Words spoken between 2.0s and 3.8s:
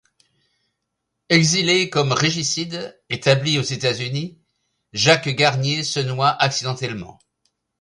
régicide, établi aux